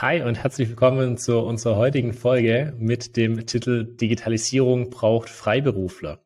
Hi 0.00 0.22
und 0.22 0.42
herzlich 0.42 0.70
willkommen 0.70 1.18
zu 1.18 1.40
unserer 1.40 1.76
heutigen 1.76 2.14
Folge 2.14 2.72
mit 2.78 3.18
dem 3.18 3.44
Titel 3.44 3.84
Digitalisierung 3.84 4.88
braucht 4.88 5.28
Freiberufler. 5.28 6.24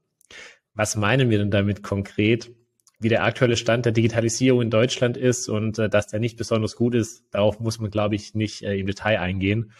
Was 0.74 0.94
meinen 0.94 1.28
wir 1.28 1.38
denn 1.38 1.50
damit 1.50 1.82
konkret? 1.82 2.52
Wie 3.00 3.08
der 3.08 3.24
aktuelle 3.24 3.56
Stand 3.56 3.84
der 3.84 3.90
Digitalisierung 3.90 4.62
in 4.62 4.70
Deutschland 4.70 5.16
ist 5.16 5.48
und 5.48 5.80
äh, 5.80 5.88
dass 5.88 6.06
der 6.06 6.20
nicht 6.20 6.36
besonders 6.36 6.76
gut 6.76 6.94
ist, 6.94 7.24
darauf 7.32 7.58
muss 7.58 7.80
man, 7.80 7.90
glaube 7.90 8.14
ich, 8.14 8.32
nicht 8.36 8.62
äh, 8.62 8.76
im 8.76 8.86
Detail 8.86 9.18
eingehen. 9.18 9.72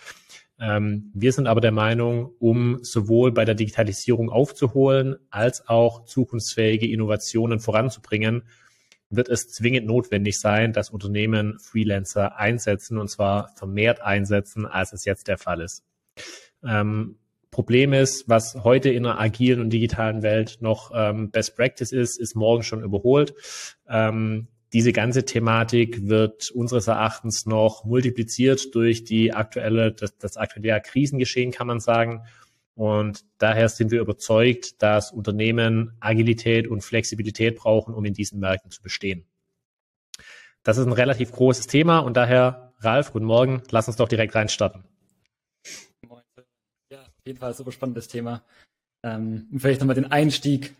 Ähm, 0.59 1.13
wir 1.15 1.31
sind 1.31 1.47
aber 1.47 1.61
der 1.61 1.71
Meinung, 1.71 2.33
um 2.41 2.83
sowohl 2.83 3.31
bei 3.31 3.45
der 3.45 3.55
Digitalisierung 3.55 4.29
aufzuholen 4.29 5.19
als 5.31 5.69
auch 5.69 6.05
zukunftsfähige 6.05 6.89
Innovationen 6.89 7.61
voranzubringen, 7.61 8.43
wird 9.17 9.29
es 9.29 9.49
zwingend 9.49 9.87
notwendig 9.87 10.39
sein, 10.39 10.73
dass 10.73 10.91
Unternehmen 10.91 11.59
Freelancer 11.61 12.37
einsetzen 12.37 12.99
und 12.99 13.09
zwar 13.09 13.51
vermehrt 13.57 14.01
einsetzen, 14.01 14.67
als 14.67 14.93
es 14.93 15.05
jetzt 15.05 15.29
der 15.29 15.39
Fall 15.39 15.61
ist. 15.61 15.83
Ähm, 16.65 17.17
Problem 17.51 17.93
ist, 17.93 18.29
was 18.29 18.57
heute 18.65 18.91
in 18.91 19.07
einer 19.07 19.21
agilen 19.21 19.61
und 19.61 19.71
digitalen 19.71 20.23
Welt 20.23 20.59
noch 20.61 20.91
ähm, 20.93 21.31
Best 21.31 21.55
Practice 21.57 21.93
ist, 21.93 22.19
ist 22.19 22.35
morgen 22.35 22.65
schon 22.65 22.83
überholt. 22.83 23.33
Ähm, 23.89 24.49
diese 24.73 24.93
ganze 24.93 25.25
Thematik 25.25 26.09
wird 26.09 26.51
unseres 26.51 26.89
Erachtens 26.89 27.47
noch 27.47 27.85
multipliziert 27.85 28.75
durch 28.75 29.05
die 29.05 29.33
aktuelle, 29.33 29.93
das, 29.93 30.19
das 30.19 30.37
aktuelle 30.37 30.81
Krisengeschehen, 30.81 31.53
kann 31.53 31.69
man 31.69 31.79
sagen. 31.79 32.23
Und 32.75 33.25
daher 33.39 33.69
sind 33.69 33.91
wir 33.91 34.01
überzeugt, 34.01 34.83
dass 34.83 35.13
Unternehmen 35.13 35.97
Agilität 36.01 36.67
und 36.67 36.83
Flexibilität 36.83 37.57
brauchen, 37.57 37.95
um 37.95 38.05
in 38.05 38.15
diesen 38.15 38.41
Märkten 38.41 38.71
zu 38.71 38.83
bestehen. 38.83 39.27
Das 40.65 40.79
ist 40.79 40.87
ein 40.87 40.93
relativ 40.93 41.31
großes 41.31 41.67
Thema 41.67 41.99
und 42.01 42.17
daher, 42.17 42.73
Ralf, 42.79 43.13
guten 43.13 43.27
Morgen, 43.27 43.63
lass 43.71 43.87
uns 43.87 43.97
doch 43.97 44.09
direkt 44.09 44.35
reinstarten. 44.35 44.85
Ja, 46.91 47.03
auf 47.03 47.27
jeden 47.27 47.39
Fall 47.39 47.55
super 47.55 47.71
spannendes 47.71 48.09
Thema. 48.09 48.45
Ähm, 49.05 49.49
vielleicht 49.57 49.81
nochmal 49.81 49.95
den 49.95 50.11
Einstieg 50.11 50.75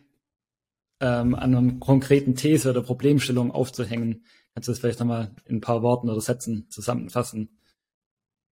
ähm, 1.01 1.35
an 1.35 1.55
einem 1.55 1.81
konkreten 1.81 2.35
These 2.35 2.71
oder 2.71 2.83
Problemstellung 2.83 3.51
aufzuhängen. 3.51 4.25
Kannst 4.55 4.69
du 4.69 4.73
das 4.73 4.79
vielleicht 4.79 5.01
nochmal 5.01 5.35
in 5.45 5.57
ein 5.57 5.61
paar 5.61 5.83
Worten 5.83 6.09
oder 6.09 6.21
Sätzen 6.21 6.71
zusammenfassen, 6.71 7.61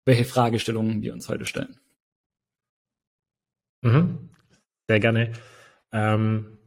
welche 0.05 0.25
Fragestellungen 0.25 1.01
wir 1.01 1.13
uns 1.13 1.29
heute 1.29 1.47
stellen? 1.47 1.79
Mhm. 3.83 4.31
Sehr 4.89 5.01
gerne. 5.01 5.33
Ähm, 5.93 6.59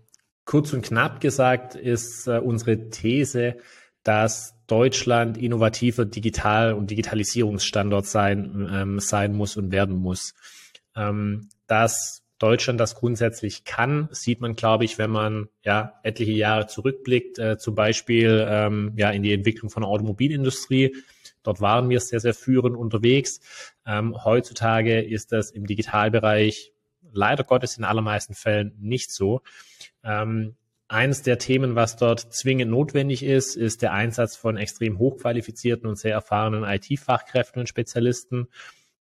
kurz 0.45 0.73
und 0.73 0.83
knapp 0.83 1.21
gesagt 1.21 1.75
ist 1.75 2.27
äh, 2.27 2.39
unsere 2.39 2.89
These, 2.89 3.57
dass 4.03 4.55
Deutschland 4.67 5.37
innovativer 5.37 6.05
Digital- 6.05 6.73
und 6.73 6.91
Digitalisierungsstandort 6.91 8.05
sein, 8.05 8.69
ähm, 8.71 8.99
sein 8.99 9.33
muss 9.33 9.57
und 9.57 9.71
werden 9.71 9.95
muss. 9.95 10.33
Ähm, 10.95 11.49
dass 11.67 12.21
Deutschland 12.37 12.79
das 12.79 12.95
grundsätzlich 12.95 13.63
kann, 13.63 14.09
sieht 14.11 14.41
man, 14.41 14.55
glaube 14.55 14.85
ich, 14.85 14.97
wenn 14.97 15.09
man 15.09 15.47
ja 15.63 15.99
etliche 16.03 16.33
Jahre 16.33 16.67
zurückblickt, 16.67 17.39
äh, 17.39 17.57
zum 17.57 17.75
Beispiel 17.75 18.45
ähm, 18.49 18.93
ja 18.97 19.09
in 19.09 19.23
die 19.23 19.33
Entwicklung 19.33 19.69
von 19.69 19.81
der 19.81 19.89
Automobilindustrie. 19.89 20.95
Dort 21.43 21.61
waren 21.61 21.89
wir 21.89 21.99
sehr, 21.99 22.19
sehr 22.19 22.33
führend 22.33 22.75
unterwegs. 22.75 23.39
Ähm, 23.85 24.15
heutzutage 24.23 25.01
ist 25.01 25.31
das 25.31 25.51
im 25.51 25.65
Digitalbereich 25.65 26.73
leider 27.11 27.43
Gottes 27.43 27.77
in 27.77 27.83
allermeisten 27.83 28.33
Fällen 28.33 28.75
nicht 28.79 29.11
so. 29.11 29.41
Ähm, 30.03 30.55
eines 30.87 31.23
der 31.23 31.39
Themen, 31.39 31.75
was 31.75 31.97
dort 31.97 32.33
zwingend 32.33 32.69
notwendig 32.69 33.23
ist, 33.23 33.55
ist 33.55 33.81
der 33.81 33.93
Einsatz 33.93 34.35
von 34.35 34.55
extrem 34.55 34.99
hochqualifizierten 34.99 35.87
und 35.89 35.97
sehr 35.97 36.13
erfahrenen 36.13 36.63
IT-Fachkräften 36.63 37.59
und 37.59 37.67
Spezialisten. 37.67 38.47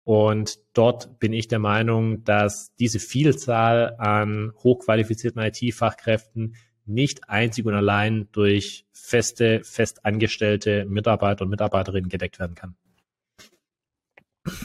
Und 0.03 0.59
dort 0.73 1.19
bin 1.19 1.33
ich 1.33 1.47
der 1.47 1.59
Meinung, 1.59 2.23
dass 2.23 2.75
diese 2.75 2.99
Vielzahl 2.99 3.95
an 3.97 4.53
hochqualifizierten 4.63 5.41
IT-Fachkräften 5.41 6.56
nicht 6.85 7.29
einzig 7.29 7.66
und 7.66 7.73
allein 7.73 8.28
durch 8.31 8.85
feste, 8.91 9.62
festangestellte 9.63 10.85
Mitarbeiter 10.85 11.44
und 11.44 11.50
Mitarbeiterinnen 11.50 12.09
gedeckt 12.09 12.39
werden 12.39 12.56
kann. 12.56 12.75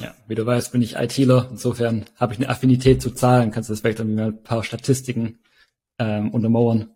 Ja, 0.01 0.15
wie 0.27 0.35
du 0.35 0.47
weißt, 0.47 0.73
bin 0.73 0.83
ich 0.83 0.97
ITler. 0.97 1.49
Insofern 1.51 2.07
habe 2.17 2.33
ich 2.33 2.39
eine 2.39 2.49
Affinität 2.49 3.03
zu 3.03 3.11
Zahlen. 3.11 3.51
Kannst 3.51 3.69
du 3.69 3.73
das 3.73 3.81
vielleicht 3.81 3.99
mal 3.99 4.29
ein 4.29 4.43
paar 4.43 4.65
Statistiken 4.65 5.39
ähm, 5.99 6.31
untermauern? 6.31 6.91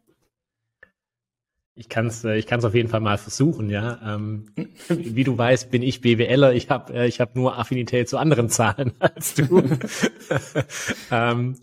Ich 1.75 1.89
kann 1.89 2.07
es 2.09 2.25
äh, 2.25 2.37
ich 2.37 2.47
kann's 2.47 2.65
auf 2.65 2.75
jeden 2.75 2.89
Fall 2.89 3.01
mal 3.01 3.17
versuchen, 3.17 3.71
ja. 3.71 4.01
Ähm, 4.05 4.53
wie 4.89 5.25
du 5.25 5.37
weißt, 5.37 5.71
bin 5.71 5.83
ich 5.83 6.01
BWLer. 6.01 6.53
Ich 6.53 6.69
habe 6.69 6.93
äh, 6.93 7.07
ich 7.07 7.21
hab 7.21 7.37
nur 7.37 7.59
Affinität 7.59 8.09
zu 8.09 8.19
anderen 8.19 8.49
Zahlen 8.49 8.93
als 8.99 9.35
du. 9.35 9.63
ähm, 11.11 11.57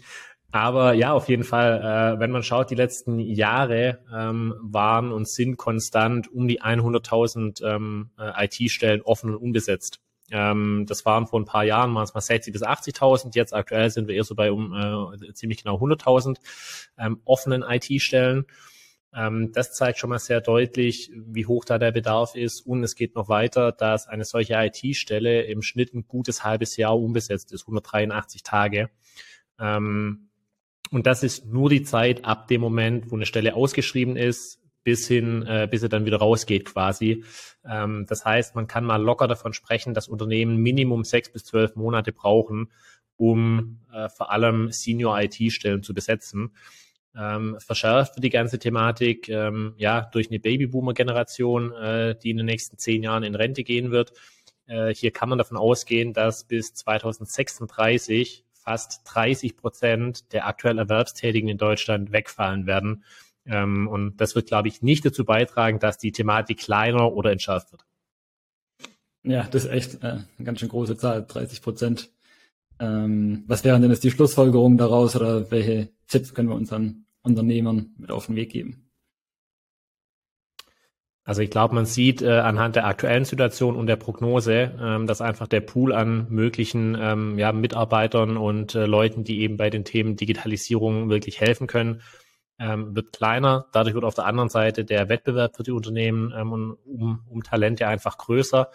aber 0.51 0.93
ja, 0.93 1.11
auf 1.13 1.27
jeden 1.27 1.43
Fall, 1.43 2.15
äh, 2.15 2.19
wenn 2.19 2.31
man 2.31 2.41
schaut, 2.41 2.71
die 2.71 2.75
letzten 2.75 3.19
Jahre 3.19 3.99
ähm, 4.13 4.55
waren 4.61 5.11
und 5.11 5.27
sind 5.27 5.57
konstant 5.57 6.31
um 6.31 6.47
die 6.47 6.61
100.000 6.61 7.63
ähm, 7.63 8.11
äh, 8.17 8.45
IT-Stellen 8.45 9.01
offen 9.01 9.31
und 9.31 9.35
unbesetzt. 9.35 9.99
Ähm, 10.31 10.85
das 10.87 11.05
waren 11.05 11.27
vor 11.27 11.39
ein 11.39 11.45
paar 11.45 11.63
Jahren 11.63 11.93
waren 11.95 12.03
es 12.03 12.13
mal 12.13 12.21
60 12.21 12.53
bis 12.53 12.63
80.000. 12.63 13.35
Jetzt 13.35 13.53
aktuell 13.53 13.89
sind 13.89 14.07
wir 14.07 14.15
eher 14.15 14.23
so 14.23 14.35
bei 14.35 14.51
um 14.51 14.73
äh, 14.73 15.33
ziemlich 15.33 15.63
genau 15.63 15.77
100.000 15.77 16.37
ähm, 16.97 17.21
offenen 17.25 17.63
IT-Stellen. 17.63 18.45
Ähm, 19.15 19.51
das 19.53 19.73
zeigt 19.73 19.99
schon 19.99 20.09
mal 20.09 20.19
sehr 20.19 20.41
deutlich, 20.41 21.11
wie 21.15 21.45
hoch 21.45 21.65
da 21.65 21.77
der 21.77 21.91
Bedarf 21.91 22.35
ist. 22.35 22.61
Und 22.61 22.83
es 22.83 22.95
geht 22.95 23.15
noch 23.15 23.29
weiter, 23.29 23.71
dass 23.71 24.07
eine 24.07 24.25
solche 24.25 24.55
IT-Stelle 24.55 25.43
im 25.43 25.61
Schnitt 25.61 25.93
ein 25.93 26.07
gutes 26.07 26.43
halbes 26.43 26.75
Jahr 26.77 26.99
unbesetzt 26.99 27.51
ist, 27.53 27.63
183 27.63 28.43
Tage. 28.43 28.89
Ähm, 29.59 30.29
und 30.91 31.05
das 31.05 31.23
ist 31.23 31.45
nur 31.45 31.69
die 31.69 31.83
Zeit 31.83 32.25
ab 32.25 32.47
dem 32.47 32.61
Moment, 32.61 33.11
wo 33.11 33.15
eine 33.15 33.25
Stelle 33.25 33.55
ausgeschrieben 33.55 34.15
ist, 34.15 34.61
bis 34.87 35.05
hin, 35.05 35.45
äh, 35.45 35.67
bis 35.69 35.83
er 35.83 35.89
dann 35.89 36.05
wieder 36.05 36.19
rausgeht 36.19 36.63
quasi. 36.63 37.25
Ähm, 37.65 38.05
das 38.07 38.23
heißt, 38.23 38.55
man 38.55 38.67
kann 38.67 38.85
mal 38.85 39.03
locker 39.03 39.27
davon 39.27 39.51
sprechen, 39.51 39.93
dass 39.93 40.07
Unternehmen 40.07 40.55
Minimum 40.55 41.03
sechs 41.03 41.29
bis 41.29 41.43
zwölf 41.43 41.75
Monate 41.75 42.13
brauchen, 42.13 42.71
um 43.17 43.81
äh, 43.91 44.07
vor 44.07 44.31
allem 44.31 44.71
Senior-IT-Stellen 44.71 45.83
zu 45.83 45.93
besetzen. 45.93 46.55
Ähm, 47.17 47.57
verschärft 47.59 48.15
wird 48.15 48.23
die 48.23 48.29
ganze 48.29 48.59
Thematik 48.59 49.27
ähm, 49.27 49.73
ja 49.75 50.07
durch 50.13 50.29
eine 50.29 50.39
Babyboomer-Generation, 50.39 51.73
äh, 51.73 52.15
die 52.17 52.29
in 52.29 52.37
den 52.37 52.45
nächsten 52.45 52.77
zehn 52.77 53.03
Jahren 53.03 53.23
in 53.23 53.35
Rente 53.35 53.65
gehen 53.65 53.91
wird. 53.91 54.13
Äh, 54.67 54.93
hier 54.93 55.11
kann 55.11 55.27
man 55.27 55.37
davon 55.37 55.57
ausgehen, 55.57 56.13
dass 56.13 56.45
bis 56.45 56.73
2036 56.75 58.45
fast 58.53 59.01
30 59.03 59.57
Prozent 59.57 60.31
der 60.31 60.47
aktuell 60.47 60.77
Erwerbstätigen 60.77 61.49
in 61.49 61.57
Deutschland 61.57 62.13
wegfallen 62.13 62.67
werden. 62.67 63.03
Ähm, 63.47 63.87
und 63.87 64.17
das 64.17 64.35
wird, 64.35 64.47
glaube 64.47 64.67
ich, 64.67 64.81
nicht 64.81 65.05
dazu 65.05 65.25
beitragen, 65.25 65.79
dass 65.79 65.97
die 65.97 66.11
Thematik 66.11 66.59
kleiner 66.59 67.13
oder 67.13 67.31
entschärft 67.31 67.71
wird. 67.71 67.85
Ja, 69.23 69.43
das 69.43 69.65
ist 69.65 69.71
echt 69.71 70.03
äh, 70.03 70.19
eine 70.37 70.45
ganz 70.45 70.59
schön 70.59 70.69
große 70.69 70.97
Zahl, 70.97 71.25
30 71.27 71.61
Prozent. 71.61 72.11
Ähm, 72.79 73.43
was 73.47 73.63
wären 73.63 73.81
denn 73.81 73.91
jetzt 73.91 74.03
die 74.03 74.11
Schlussfolgerungen 74.11 74.77
daraus 74.77 75.15
oder 75.15 75.49
welche 75.51 75.89
Tipps 76.07 76.33
können 76.33 76.49
wir 76.49 76.55
unseren 76.55 77.05
Unternehmern 77.23 77.95
mit 77.97 78.11
auf 78.11 78.27
den 78.27 78.35
Weg 78.35 78.51
geben? 78.51 78.87
Also 81.27 81.41
ich 81.41 81.49
glaube, 81.49 81.75
man 81.75 81.85
sieht 81.85 82.21
äh, 82.21 82.39
anhand 82.39 82.77
der 82.77 82.85
aktuellen 82.85 83.25
Situation 83.25 83.75
und 83.75 83.87
der 83.87 83.97
Prognose, 83.97 84.71
ähm, 84.79 85.07
dass 85.07 85.19
einfach 85.19 85.47
der 85.47 85.59
Pool 85.59 85.91
an 85.91 86.27
möglichen 86.29 86.95
ähm, 86.97 87.37
ja, 87.37 87.51
Mitarbeitern 87.51 88.37
und 88.37 88.75
äh, 88.75 88.85
Leuten, 88.85 89.25
die 89.25 89.41
eben 89.41 89.57
bei 89.57 89.69
den 89.69 89.83
Themen 89.83 90.15
Digitalisierung 90.15 91.09
wirklich 91.09 91.41
helfen 91.41 91.67
können, 91.67 92.01
ähm, 92.59 92.95
wird 92.95 93.13
kleiner. 93.13 93.67
Dadurch 93.71 93.93
wird 93.95 94.05
auf 94.05 94.15
der 94.15 94.25
anderen 94.25 94.49
Seite 94.49 94.85
der 94.85 95.09
Wettbewerb 95.09 95.55
für 95.55 95.63
die 95.63 95.71
Unternehmen 95.71 96.33
ähm, 96.35 96.77
um, 96.85 97.19
um 97.29 97.43
Talente 97.43 97.87
einfach 97.87 98.17
größer. 98.17 98.71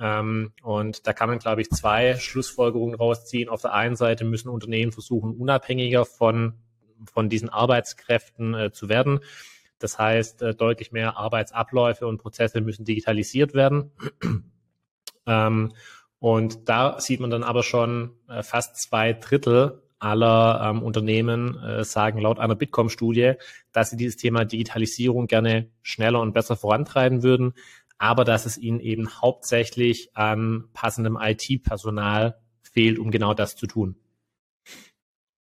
Ähm, 0.00 0.52
und 0.62 1.06
da 1.06 1.12
kann 1.12 1.28
man, 1.28 1.38
glaube 1.38 1.60
ich, 1.60 1.70
zwei 1.70 2.16
Schlussfolgerungen 2.16 2.94
rausziehen. 2.94 3.48
Auf 3.48 3.62
der 3.62 3.74
einen 3.74 3.96
Seite 3.96 4.24
müssen 4.24 4.48
Unternehmen 4.48 4.92
versuchen, 4.92 5.36
unabhängiger 5.36 6.04
von, 6.04 6.54
von 7.12 7.28
diesen 7.28 7.48
Arbeitskräften 7.48 8.54
äh, 8.54 8.72
zu 8.72 8.88
werden. 8.88 9.20
Das 9.78 9.98
heißt, 9.98 10.42
äh, 10.42 10.54
deutlich 10.54 10.92
mehr 10.92 11.16
Arbeitsabläufe 11.16 12.06
und 12.06 12.18
Prozesse 12.18 12.60
müssen 12.60 12.84
digitalisiert 12.84 13.54
werden. 13.54 13.90
ähm, 15.26 15.72
und 16.20 16.68
da 16.68 17.00
sieht 17.00 17.20
man 17.20 17.30
dann 17.30 17.44
aber 17.44 17.62
schon 17.62 18.12
äh, 18.28 18.42
fast 18.42 18.76
zwei 18.76 19.12
Drittel 19.12 19.82
aller 19.98 20.60
ähm, 20.70 20.82
Unternehmen 20.82 21.58
äh, 21.58 21.84
sagen 21.84 22.20
laut 22.20 22.38
einer 22.38 22.54
Bitkom-Studie, 22.54 23.34
dass 23.72 23.90
sie 23.90 23.96
dieses 23.96 24.16
Thema 24.16 24.44
Digitalisierung 24.44 25.26
gerne 25.26 25.70
schneller 25.82 26.20
und 26.20 26.32
besser 26.32 26.56
vorantreiben 26.56 27.22
würden, 27.22 27.54
aber 27.98 28.24
dass 28.24 28.46
es 28.46 28.58
ihnen 28.58 28.80
eben 28.80 29.08
hauptsächlich 29.20 30.10
an 30.14 30.64
passendem 30.72 31.18
IT-Personal 31.20 32.38
fehlt, 32.62 32.98
um 32.98 33.10
genau 33.10 33.34
das 33.34 33.56
zu 33.56 33.66
tun. 33.66 33.96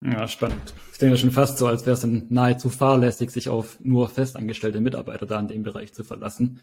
Ja, 0.03 0.27
spannend. 0.27 0.75
Ich 0.93 0.99
denke 0.99 1.19
schon 1.19 1.31
fast 1.31 1.59
so, 1.59 1.67
als 1.67 1.85
wäre 1.85 1.95
es 1.95 2.01
dann 2.01 2.27
nahezu 2.31 2.71
fahrlässig, 2.71 3.31
sich 3.31 3.51
auf 3.51 3.79
nur 3.81 4.09
festangestellte 4.09 4.81
Mitarbeiter 4.81 5.27
da 5.27 5.39
in 5.39 5.49
dem 5.49 5.63
Bereich 5.63 5.93
zu 5.93 6.05
verlassen. 6.05 6.61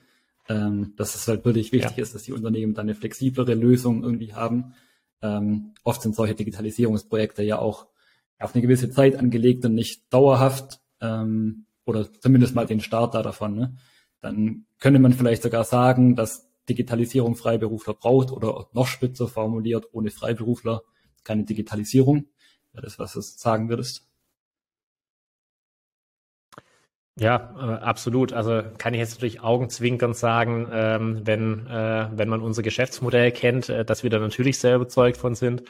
ähm, 0.49 0.93
dass 0.95 1.15
es 1.15 1.27
halt 1.27 1.45
wirklich 1.45 1.71
wichtig 1.71 1.97
ja. 1.97 2.03
ist, 2.03 2.15
dass 2.15 2.23
die 2.23 2.31
Unternehmen 2.31 2.73
dann 2.73 2.85
eine 2.85 2.95
flexiblere 2.95 3.53
Lösung 3.53 4.03
irgendwie 4.03 4.33
haben. 4.33 4.73
Ähm, 5.21 5.73
oft 5.83 6.01
sind 6.01 6.15
solche 6.15 6.35
Digitalisierungsprojekte 6.35 7.43
ja 7.43 7.59
auch 7.59 7.87
auf 8.39 8.53
eine 8.53 8.61
gewisse 8.61 8.89
Zeit 8.89 9.15
angelegt 9.15 9.65
und 9.65 9.73
nicht 9.73 10.11
dauerhaft 10.13 10.79
ähm, 11.01 11.65
oder 11.85 12.11
zumindest 12.11 12.55
mal 12.55 12.65
den 12.65 12.81
Start 12.81 13.15
da 13.15 13.23
davon. 13.23 13.55
Ne? 13.55 13.77
Dann 14.21 14.65
könnte 14.79 14.99
man 14.99 15.13
vielleicht 15.13 15.43
sogar 15.43 15.63
sagen, 15.63 16.15
dass 16.15 16.47
Digitalisierung 16.69 17.35
Freiberufler 17.35 17.93
braucht 17.93 18.31
oder 18.31 18.67
noch 18.73 18.87
spitzer 18.87 19.27
formuliert, 19.27 19.85
ohne 19.91 20.11
Freiberufler 20.11 20.81
keine 21.23 21.45
Digitalisierung. 21.45 22.27
Ja, 22.73 22.81
das, 22.81 22.99
was 22.99 23.13
du 23.13 23.21
sagen 23.21 23.69
würdest. 23.69 24.07
Ja, 27.19 27.55
äh, 27.59 27.83
absolut. 27.83 28.31
Also 28.31 28.61
kann 28.77 28.93
ich 28.93 28.99
jetzt 28.99 29.15
natürlich 29.15 29.41
augenzwinkernd 29.41 30.15
sagen, 30.15 30.67
ähm, 30.71 31.21
wenn, 31.25 31.65
äh, 31.67 32.09
wenn 32.11 32.29
man 32.29 32.41
unser 32.41 32.61
Geschäftsmodell 32.61 33.31
kennt, 33.31 33.69
äh, 33.69 33.83
dass 33.83 34.03
wir 34.03 34.11
da 34.11 34.19
natürlich 34.19 34.59
sehr 34.59 34.75
überzeugt 34.75 35.17
von 35.17 35.33
sind. 35.33 35.63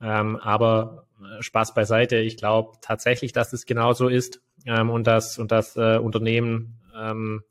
Ähm, 0.00 0.36
aber 0.36 1.06
äh, 1.20 1.42
Spaß 1.42 1.74
beiseite. 1.74 2.16
Ich 2.16 2.38
glaube 2.38 2.78
tatsächlich, 2.80 3.32
dass 3.32 3.52
es 3.52 3.66
genauso 3.66 4.08
ist 4.08 4.40
ähm, 4.64 4.88
und 4.88 5.06
dass 5.06 5.38
und 5.38 5.52
dass 5.52 5.76
äh, 5.76 5.98
Unternehmen 5.98 6.80
ähm, 6.98 7.44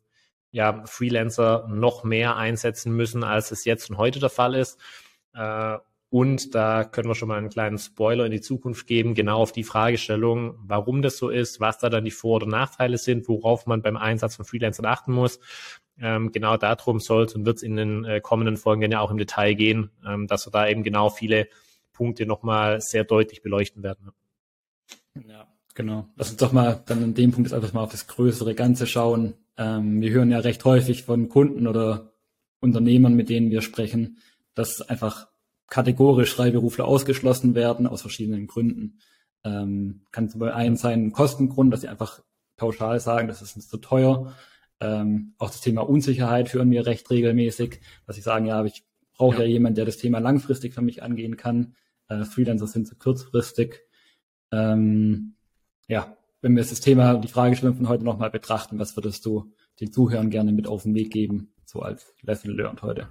ja 0.51 0.83
Freelancer 0.85 1.67
noch 1.69 2.03
mehr 2.03 2.37
einsetzen 2.37 2.95
müssen, 2.95 3.23
als 3.23 3.51
es 3.51 3.63
jetzt 3.63 3.91
und 3.91 3.97
heute 3.97 4.19
der 4.19 4.29
Fall 4.29 4.55
ist. 4.55 4.79
Und 6.15 6.55
da 6.55 6.85
können 6.85 7.09
wir 7.09 7.15
schon 7.15 7.27
mal 7.27 7.37
einen 7.37 7.49
kleinen 7.49 7.77
Spoiler 7.77 8.25
in 8.25 8.31
die 8.31 8.39
Zukunft 8.39 8.87
geben, 8.87 9.15
genau 9.15 9.41
auf 9.41 9.51
die 9.51 9.65
Fragestellung, 9.65 10.57
warum 10.61 11.01
das 11.01 11.17
so 11.17 11.27
ist, 11.27 11.59
was 11.59 11.77
da 11.77 11.89
dann 11.89 12.05
die 12.05 12.11
Vor- 12.11 12.37
oder 12.37 12.47
Nachteile 12.47 12.97
sind, 12.97 13.27
worauf 13.27 13.65
man 13.65 13.81
beim 13.81 13.97
Einsatz 13.97 14.37
von 14.37 14.45
Freelancern 14.45 14.85
achten 14.85 15.11
muss. 15.11 15.41
Ähm, 15.99 16.31
genau 16.31 16.55
darum 16.55 17.01
soll 17.01 17.25
es 17.25 17.35
und 17.35 17.45
wird 17.45 17.57
es 17.57 17.63
in 17.63 17.75
den 17.75 18.05
äh, 18.05 18.21
kommenden 18.21 18.55
Folgen 18.55 18.89
ja 18.89 19.01
auch 19.01 19.11
im 19.11 19.17
Detail 19.17 19.55
gehen, 19.55 19.91
ähm, 20.07 20.25
dass 20.27 20.47
wir 20.47 20.51
da 20.51 20.69
eben 20.69 20.83
genau 20.83 21.09
viele 21.09 21.49
Punkte 21.91 22.25
nochmal 22.25 22.79
sehr 22.79 23.03
deutlich 23.03 23.41
beleuchten 23.41 23.83
werden. 23.83 24.11
Ja, 25.27 25.49
genau. 25.73 26.07
Lass 26.15 26.29
uns 26.29 26.37
doch 26.37 26.53
mal 26.53 26.81
dann 26.85 27.03
an 27.03 27.13
dem 27.13 27.33
Punkt 27.33 27.49
jetzt 27.49 27.53
einfach 27.53 27.73
mal 27.73 27.83
auf 27.83 27.91
das 27.91 28.07
größere 28.07 28.55
Ganze 28.55 28.87
schauen. 28.87 29.33
Ähm, 29.57 29.99
wir 29.99 30.11
hören 30.11 30.31
ja 30.31 30.39
recht 30.39 30.63
häufig 30.63 31.03
von 31.03 31.27
Kunden 31.27 31.67
oder 31.67 32.13
Unternehmern, 32.61 33.15
mit 33.15 33.27
denen 33.27 33.51
wir 33.51 33.61
sprechen, 33.61 34.19
dass 34.53 34.81
einfach 34.81 35.27
kategorisch 35.67 36.33
Freiberufler 36.33 36.85
ausgeschlossen 36.85 37.55
werden 37.55 37.87
aus 37.87 38.01
verschiedenen 38.01 38.47
Gründen. 38.47 38.99
Ähm, 39.43 40.05
kann 40.11 40.29
zum 40.29 40.39
Beispiel 40.39 40.57
einen 40.57 40.75
sein 40.75 41.11
Kostengrund, 41.11 41.73
dass 41.73 41.81
sie 41.81 41.87
einfach 41.87 42.21
pauschal 42.57 42.99
sagen, 42.99 43.27
das 43.27 43.41
ist 43.41 43.55
uns 43.55 43.67
zu 43.67 43.77
teuer. 43.77 44.33
Ähm, 44.79 45.33
auch 45.37 45.49
das 45.49 45.61
Thema 45.61 45.87
Unsicherheit 45.87 46.49
führen 46.49 46.71
wir 46.71 46.85
recht 46.85 47.09
regelmäßig, 47.09 47.81
dass 48.05 48.15
sie 48.15 48.21
sagen, 48.21 48.45
ja, 48.45 48.63
ich 48.65 48.83
brauche 49.13 49.37
ja. 49.37 49.43
ja 49.43 49.47
jemanden, 49.47 49.75
der 49.75 49.85
das 49.85 49.97
Thema 49.97 50.19
langfristig 50.19 50.73
für 50.73 50.81
mich 50.81 51.03
angehen 51.03 51.37
kann. 51.37 51.75
Äh, 52.07 52.25
Freelancer 52.25 52.67
sind 52.67 52.87
zu 52.87 52.95
kurzfristig. 52.95 53.81
Ähm, 54.51 55.35
ja, 55.87 56.17
wenn 56.41 56.53
wir 56.53 56.61
jetzt 56.61 56.71
das 56.71 56.81
Thema, 56.81 57.15
die 57.15 57.27
Fragestellung 57.27 57.75
von 57.75 57.89
heute 57.89 58.03
nochmal 58.03 58.29
betrachten, 58.29 58.79
was 58.79 58.95
würdest 58.95 59.25
du 59.25 59.53
den 59.79 59.91
Zuhörern 59.91 60.29
gerne 60.29 60.51
mit 60.51 60.67
auf 60.67 60.83
den 60.83 60.93
Weg 60.93 61.11
geben, 61.11 61.53
so 61.65 61.81
als 61.81 62.13
Lesson 62.21 62.51
learned 62.51 62.81
heute? 62.81 63.09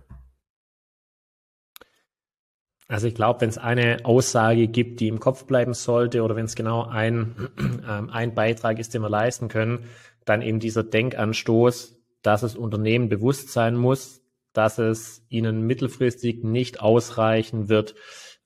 Also 2.87 3.07
ich 3.07 3.15
glaube, 3.15 3.41
wenn 3.41 3.49
es 3.49 3.59
eine 3.59 4.05
Aussage 4.05 4.69
gibt, 4.69 5.01
die 5.01 5.09
im 5.09 5.19
Kopf 5.19 5.47
bleiben 5.47 5.73
sollte, 5.73 6.23
oder 6.23 6.37
wenn 6.37 6.45
es 6.45 6.55
genau 6.55 6.85
ein, 6.85 7.35
ähm, 7.89 8.11
ein 8.11 8.35
Beitrag 8.35 8.79
ist, 8.79 8.95
den 8.95 9.03
wir 9.03 9.09
leisten 9.09 9.49
können, 9.49 9.87
dann 10.25 10.43
eben 10.43 10.61
dieser 10.61 10.83
Denkanstoß, 10.83 11.97
dass 12.23 12.43
es 12.43 12.57
Unternehmen 12.57 13.09
bewusst 13.09 13.51
sein 13.51 13.77
muss, 13.77 14.23
dass 14.53 14.79
es 14.79 15.25
ihnen 15.29 15.67
mittelfristig 15.67 16.45
nicht 16.45 16.81
ausreichen 16.81 17.69
wird, 17.69 17.95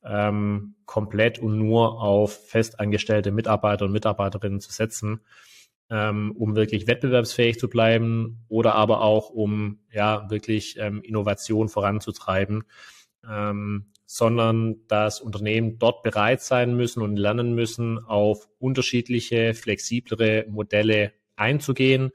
ähm, 0.05 0.75
komplett 0.87 1.39
und 1.39 1.59
nur 1.59 2.01
auf 2.01 2.49
festangestellte 2.49 3.31
Mitarbeiter 3.31 3.85
und 3.85 3.93
Mitarbeiterinnen 3.93 4.61
zu 4.61 4.73
setzen, 4.73 5.21
ähm, 5.91 6.33
um 6.37 6.57
wirklich 6.57 6.87
wettbewerbsfähig 6.87 7.59
zu 7.59 7.69
bleiben 7.69 8.45
oder 8.49 8.75
aber 8.75 9.03
auch 9.03 9.31
um 9.31 9.81
ja 9.93 10.31
wirklich 10.31 10.77
ähm, 10.79 11.03
Innovation 11.03 11.69
voranzutreiben. 11.69 12.65
Ähm, 13.29 13.87
sondern 14.11 14.87
dass 14.89 15.21
Unternehmen 15.21 15.79
dort 15.79 16.03
bereit 16.03 16.41
sein 16.41 16.75
müssen 16.75 17.03
und 17.03 17.19
lernen 17.19 17.55
müssen, 17.55 17.99
auf 17.99 18.49
unterschiedliche, 18.59 19.53
flexiblere 19.53 20.47
Modelle 20.49 21.13
einzugehen. 21.37 22.13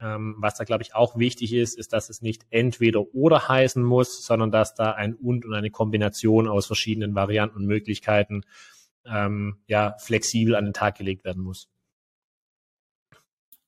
Ähm, 0.00 0.36
was 0.38 0.54
da, 0.54 0.64
glaube 0.64 0.82
ich, 0.82 0.94
auch 0.94 1.18
wichtig 1.18 1.52
ist, 1.52 1.76
ist, 1.76 1.92
dass 1.92 2.08
es 2.08 2.22
nicht 2.22 2.46
entweder 2.48 3.14
oder 3.14 3.48
heißen 3.48 3.82
muss, 3.82 4.24
sondern 4.24 4.50
dass 4.50 4.74
da 4.74 4.92
ein 4.92 5.14
und 5.14 5.44
und 5.44 5.52
eine 5.52 5.70
Kombination 5.70 6.48
aus 6.48 6.64
verschiedenen 6.64 7.14
Varianten 7.14 7.56
und 7.58 7.66
Möglichkeiten 7.66 8.40
ähm, 9.04 9.58
ja 9.66 9.94
flexibel 9.98 10.54
an 10.54 10.64
den 10.64 10.74
Tag 10.74 10.96
gelegt 10.96 11.24
werden 11.26 11.42
muss. 11.42 11.68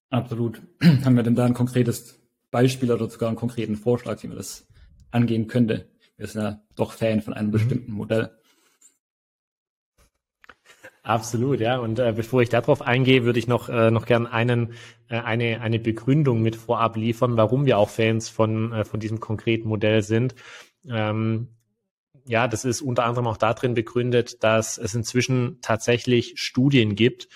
Absolut. 0.08 0.62
Haben 0.82 1.16
wir 1.16 1.22
denn 1.22 1.34
da 1.34 1.44
ein 1.44 1.52
konkretes 1.52 2.18
Beispiel 2.50 2.90
oder 2.90 3.10
sogar 3.10 3.28
einen 3.28 3.36
konkreten 3.36 3.76
Vorschlag, 3.76 4.22
wie 4.22 4.28
man 4.28 4.38
das 4.38 4.66
angehen 5.10 5.48
könnte? 5.48 5.86
Wir 6.18 6.26
sind 6.26 6.42
ja 6.42 6.60
doch 6.76 6.92
Fan 6.92 7.22
von 7.22 7.32
einem 7.32 7.48
mhm. 7.48 7.52
bestimmten 7.52 7.92
Modell. 7.92 8.30
Absolut, 11.02 11.60
ja. 11.60 11.78
Und 11.78 11.98
äh, 11.98 12.12
bevor 12.14 12.42
ich 12.42 12.50
darauf 12.50 12.82
eingehe, 12.82 13.24
würde 13.24 13.38
ich 13.38 13.46
noch 13.46 13.70
äh, 13.70 13.90
noch 13.90 14.04
gern 14.04 14.26
einen 14.26 14.74
äh, 15.08 15.18
eine 15.18 15.62
eine 15.62 15.78
Begründung 15.78 16.42
mit 16.42 16.54
vorab 16.54 16.96
liefern, 16.96 17.38
warum 17.38 17.64
wir 17.64 17.78
auch 17.78 17.88
Fans 17.88 18.28
von 18.28 18.72
äh, 18.74 18.84
von 18.84 19.00
diesem 19.00 19.18
konkreten 19.18 19.68
Modell 19.68 20.02
sind. 20.02 20.34
Ähm, 20.86 21.48
ja, 22.26 22.46
das 22.46 22.66
ist 22.66 22.82
unter 22.82 23.04
anderem 23.06 23.26
auch 23.26 23.38
darin 23.38 23.72
begründet, 23.72 24.44
dass 24.44 24.76
es 24.76 24.94
inzwischen 24.94 25.60
tatsächlich 25.62 26.34
Studien 26.36 26.94
gibt, 26.94 27.28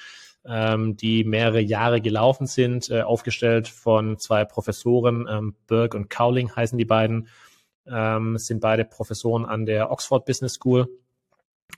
ähm, 0.45 0.97
die 0.99 1.25
mehrere 1.25 1.61
Jahre 1.61 2.03
gelaufen 2.03 2.47
sind, 2.47 2.91
äh, 2.91 3.01
aufgestellt 3.01 3.69
von 3.69 4.19
zwei 4.19 4.45
Professoren, 4.45 5.27
ähm, 5.31 5.55
Berg 5.67 5.95
und 5.95 6.11
Cowling 6.11 6.55
heißen 6.55 6.77
die 6.77 6.85
beiden, 6.85 7.29
ähm, 7.87 8.39
sind 8.39 8.61
beide 8.61 8.85
Professoren 8.85 9.45
an 9.45 9.67
der 9.67 9.91
Oxford 9.91 10.25
Business 10.25 10.55
School. 10.55 10.89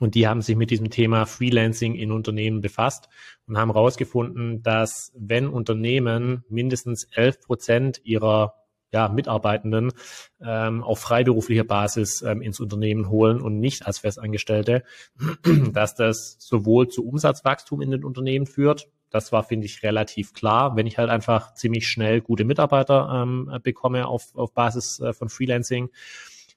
Und 0.00 0.16
die 0.16 0.26
haben 0.26 0.42
sich 0.42 0.56
mit 0.56 0.70
diesem 0.70 0.90
Thema 0.90 1.24
Freelancing 1.24 1.94
in 1.94 2.10
Unternehmen 2.10 2.60
befasst 2.60 3.08
und 3.46 3.56
haben 3.56 3.72
herausgefunden, 3.72 4.62
dass 4.62 5.12
wenn 5.16 5.48
Unternehmen 5.48 6.44
mindestens 6.48 7.04
11 7.12 7.40
Prozent 7.40 8.00
ihrer 8.02 8.54
ja, 8.94 9.08
Mitarbeitenden 9.08 9.92
ähm, 10.40 10.82
auf 10.84 11.00
freiberuflicher 11.00 11.64
Basis 11.64 12.22
ähm, 12.22 12.42
ins 12.42 12.60
Unternehmen 12.60 13.08
holen 13.08 13.40
und 13.40 13.58
nicht 13.58 13.86
als 13.86 13.98
Festangestellte, 13.98 14.84
dass 15.72 15.96
das 15.96 16.36
sowohl 16.38 16.88
zu 16.88 17.04
Umsatzwachstum 17.06 17.82
in 17.82 17.90
den 17.90 18.04
Unternehmen 18.04 18.46
führt, 18.46 18.88
das 19.14 19.30
war, 19.30 19.44
finde 19.44 19.66
ich, 19.66 19.84
relativ 19.84 20.32
klar. 20.32 20.74
Wenn 20.74 20.88
ich 20.88 20.98
halt 20.98 21.08
einfach 21.08 21.54
ziemlich 21.54 21.86
schnell 21.86 22.20
gute 22.20 22.44
Mitarbeiter 22.44 23.22
ähm, 23.22 23.60
bekomme 23.62 24.08
auf, 24.08 24.34
auf 24.34 24.52
Basis 24.52 24.98
äh, 24.98 25.12
von 25.12 25.28
Freelancing. 25.28 25.90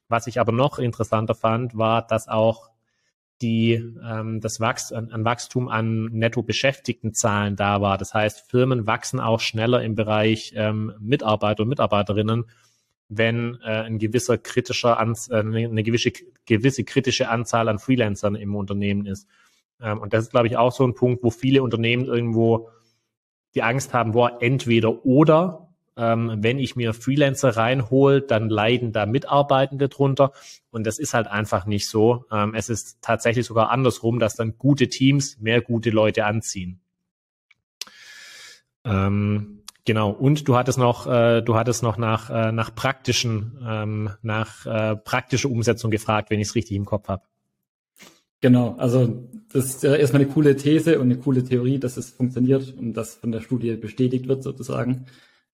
Was 0.08 0.26
ich 0.26 0.40
aber 0.40 0.50
noch 0.50 0.80
interessanter 0.80 1.36
fand, 1.36 1.78
war, 1.78 2.04
dass 2.04 2.26
auch 2.26 2.70
die 3.40 3.74
ähm, 3.74 4.40
das 4.40 4.58
Wachs 4.58 4.90
an, 4.90 5.12
an 5.12 5.24
Wachstum 5.24 5.68
an 5.68 6.06
netto 6.06 6.42
beschäftigten 6.42 7.14
Zahlen 7.14 7.54
da 7.54 7.80
war. 7.80 7.96
Das 7.96 8.12
heißt, 8.12 8.50
Firmen 8.50 8.88
wachsen 8.88 9.20
auch 9.20 9.38
schneller 9.38 9.80
im 9.84 9.94
Bereich 9.94 10.52
ähm, 10.56 10.92
Mitarbeiter 10.98 11.62
und 11.62 11.68
Mitarbeiterinnen, 11.68 12.46
wenn 13.08 13.56
äh, 13.62 13.82
ein 13.82 14.00
gewisser 14.00 14.36
kritischer 14.36 14.98
Anz 14.98 15.28
äh, 15.30 15.36
eine 15.36 15.84
gewisse, 15.84 16.10
gewisse 16.44 16.82
kritische 16.82 17.28
Anzahl 17.28 17.68
an 17.68 17.78
Freelancern 17.78 18.34
im 18.34 18.56
Unternehmen 18.56 19.06
ist. 19.06 19.28
Ähm, 19.80 19.98
und 19.98 20.12
das 20.12 20.24
ist, 20.24 20.30
glaube 20.30 20.46
ich, 20.46 20.56
auch 20.56 20.72
so 20.72 20.84
ein 20.84 20.94
Punkt, 20.94 21.22
wo 21.22 21.30
viele 21.30 21.62
Unternehmen 21.62 22.04
irgendwo 22.04 22.70
die 23.54 23.62
Angst 23.62 23.94
haben, 23.94 24.14
wo 24.14 24.26
entweder 24.26 25.04
oder, 25.04 25.68
ähm, 25.96 26.36
wenn 26.38 26.58
ich 26.58 26.76
mir 26.76 26.94
Freelancer 26.94 27.56
reinhole, 27.56 28.22
dann 28.22 28.48
leiden 28.48 28.92
da 28.92 29.06
Mitarbeitende 29.06 29.88
drunter. 29.88 30.32
Und 30.70 30.86
das 30.86 30.98
ist 30.98 31.14
halt 31.14 31.26
einfach 31.26 31.66
nicht 31.66 31.88
so. 31.88 32.24
Ähm, 32.30 32.54
es 32.54 32.68
ist 32.68 32.98
tatsächlich 33.02 33.46
sogar 33.46 33.70
andersrum, 33.70 34.18
dass 34.18 34.36
dann 34.36 34.58
gute 34.58 34.88
Teams 34.88 35.38
mehr 35.40 35.60
gute 35.60 35.90
Leute 35.90 36.24
anziehen. 36.24 36.80
Ähm, 38.84 39.64
genau. 39.84 40.10
Und 40.10 40.46
du 40.46 40.56
hattest 40.56 40.78
noch, 40.78 41.06
äh, 41.06 41.42
du 41.42 41.56
hattest 41.56 41.82
noch 41.82 41.96
nach, 41.96 42.30
äh, 42.30 42.52
nach 42.52 42.74
praktischen, 42.74 44.18
nach 44.22 44.66
äh, 44.66 44.96
praktischer 44.96 45.50
Umsetzung 45.50 45.90
gefragt, 45.90 46.30
wenn 46.30 46.38
ich 46.38 46.48
es 46.48 46.54
richtig 46.54 46.76
im 46.76 46.84
Kopf 46.84 47.08
habe. 47.08 47.22
Genau, 48.40 48.76
also 48.76 49.28
das 49.52 49.66
ist 49.66 49.82
ja 49.82 49.94
erstmal 49.94 50.22
eine 50.22 50.30
coole 50.30 50.56
These 50.56 51.00
und 51.00 51.06
eine 51.06 51.18
coole 51.18 51.42
Theorie, 51.42 51.78
dass 51.78 51.96
es 51.96 52.10
funktioniert 52.10 52.74
und 52.76 52.94
das 52.94 53.16
von 53.16 53.32
der 53.32 53.40
Studie 53.40 53.74
bestätigt 53.76 54.28
wird 54.28 54.42
sozusagen. 54.42 55.06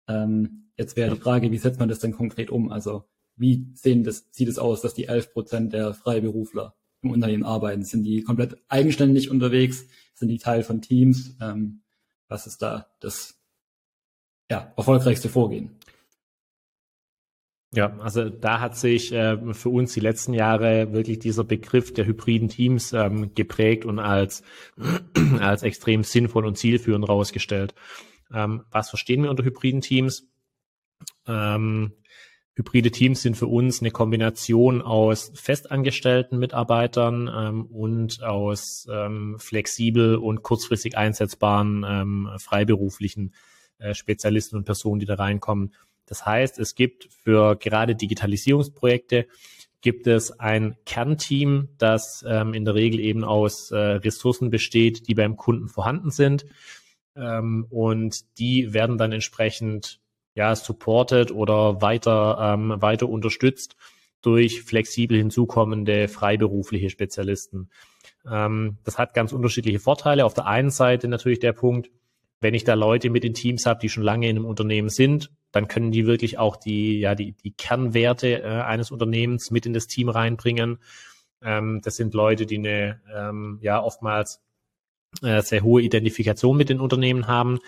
Ähm, 0.07 0.64
jetzt 0.76 0.97
wäre 0.97 1.14
die 1.14 1.21
Frage, 1.21 1.50
wie 1.50 1.59
setzt 1.59 1.81
man 1.81 1.88
das 1.88 2.00
denn 2.00 2.12
konkret 2.12 2.50
um? 2.50 2.71
Also 2.71 3.05
wie 3.37 3.69
sehen 3.75 4.05
das, 4.05 4.26
sieht 4.31 4.49
es 4.49 4.59
aus, 4.59 4.83
dass 4.83 4.95
die 4.95 5.07
11 5.07 5.33
Prozent 5.33 5.73
der 5.73 5.95
Freiberufler 5.95 6.75
im 7.03 7.11
Unternehmen 7.11 7.45
arbeiten? 7.45 7.85
Sind 7.85 8.05
die 8.05 8.23
komplett 8.23 8.57
eigenständig 8.69 9.31
unterwegs? 9.31 9.87
Sind 10.14 10.29
die 10.29 10.38
Teil 10.38 10.62
von 10.62 10.83
Teams? 10.83 11.37
Ähm, 11.41 11.81
was 12.29 12.47
ist 12.47 12.62
da 12.62 12.87
das 13.00 13.41
ja, 14.50 14.73
erfolgreichste 14.76 15.29
Vorgehen? 15.29 15.71
Ja, 17.75 17.97
also 17.99 18.28
da 18.28 18.61
hat 18.61 18.76
sich 18.76 19.12
äh, 19.12 19.52
für 19.52 19.69
uns 19.69 19.93
die 19.95 20.00
letzten 20.00 20.33
Jahre 20.33 20.93
wirklich 20.93 21.19
dieser 21.19 21.43
Begriff 21.43 21.93
der 21.93 22.07
hybriden 22.07 22.49
Teams 22.49 22.93
ähm, 22.93 23.35
geprägt 23.35 23.85
und 23.85 23.99
als, 23.99 24.45
als 25.40 25.64
extrem 25.64 26.04
sinnvoll 26.04 26.47
und 26.47 26.57
zielführend 26.57 27.09
rausgestellt. 27.09 27.75
Ähm, 28.33 28.62
was 28.71 28.90
verstehen 28.90 29.25
wir 29.25 29.31
unter 29.31 29.45
hybriden 29.45 29.81
Teams? 29.81 30.28
Ähm, 31.26 31.93
hybride 32.54 32.93
Teams 32.93 33.23
sind 33.23 33.37
für 33.37 33.49
uns 33.49 33.81
eine 33.81 33.90
Kombination 33.90 34.81
aus 34.81 35.33
festangestellten 35.35 36.38
Mitarbeitern 36.38 37.28
ähm, 37.35 37.66
und 37.66 38.23
aus 38.23 38.87
ähm, 38.88 39.37
flexibel 39.40 40.14
und 40.14 40.43
kurzfristig 40.43 40.97
einsetzbaren 40.97 41.85
ähm, 41.88 42.31
freiberuflichen 42.38 43.35
äh, 43.78 43.95
Spezialisten 43.95 44.57
und 44.57 44.64
Personen, 44.64 45.00
die 45.00 45.07
da 45.07 45.14
reinkommen. 45.14 45.73
Das 46.07 46.27
heißt, 46.27 46.59
es 46.59 46.75
gibt 46.75 47.09
für 47.11 47.57
gerade 47.57 47.95
Digitalisierungsprojekte 47.95 49.27
gibt 49.85 50.07
es 50.07 50.41
ein 50.41 50.77
Kernteam, 50.87 51.69
das 51.77 52.25
ähm, 52.27 52.55
in 52.55 52.65
der 52.65 52.75
Regel 52.75 53.01
eben 53.01 53.23
aus 53.23 53.71
äh, 53.71 53.77
Ressourcen 53.77 54.49
besteht, 54.49 55.09
die 55.09 55.15
beim 55.15 55.37
Kunden 55.37 55.69
vorhanden 55.69 56.11
sind. 56.11 56.47
Ähm, 57.15 57.67
und 57.69 58.39
die 58.39 58.73
werden 58.73 58.97
dann 58.97 59.13
entsprechend 59.13 60.01
ja 60.35 60.57
supported 60.57 61.31
oder 61.31 61.83
weiter 61.83 62.39
ähm, 62.41 62.75
weiter 62.81 63.09
unterstützt 63.09 63.77
durch 64.23 64.63
flexibel 64.63 65.19
hinzukommende 65.19 66.09
freiberufliche 66.09 66.89
Spezialisten. 66.89 67.69
Ähm, 68.27 68.79
das 68.85 68.99
hat 68.99 69.13
ganz 69.13 69.33
unterschiedliche 69.33 69.81
Vorteile. 69.81 70.25
Auf 70.25 70.33
der 70.33 70.47
einen 70.47 70.71
Seite 70.71 71.09
natürlich 71.09 71.41
der 71.41 71.53
Punkt, 71.53 71.91
wenn 72.41 72.55
ich 72.55 72.65
da 72.65 72.73
Leute 72.73 73.11
mit 73.11 73.23
den 73.23 73.35
Teams 73.35 73.67
habe, 73.67 73.81
die 73.81 73.91
schon 73.91 74.03
lange 74.03 74.31
in 74.31 74.37
einem 74.37 74.47
Unternehmen 74.47 74.89
sind, 74.89 75.31
dann 75.55 75.69
können 75.69 75.93
die 75.93 76.05
wirklich 76.05 76.37
auch 76.37 76.57
die, 76.57 76.99
ja, 76.99 77.15
die, 77.15 77.33
die 77.33 77.53
Kernwerte 77.53 78.43
äh, 78.43 78.63
eines 78.63 78.91
Unternehmens 78.91 79.53
mit 79.53 79.67
in 79.67 79.73
das 79.73 79.87
Team 79.87 80.09
reinbringen. 80.09 80.79
Ähm, 81.43 81.81
das 81.85 81.95
sind 81.95 82.13
Leute, 82.13 82.45
die 82.45 82.59
eine, 82.59 83.01
ähm, 83.15 83.61
ja, 83.63 83.81
oftmals 83.81 84.43
äh, 85.23 85.43
sehr 85.43 85.63
hohe 85.63 85.81
Identifikation 85.81 86.57
mit 86.57 86.71
den 86.71 86.81
Unternehmen 86.81 87.29
haben, 87.29 87.61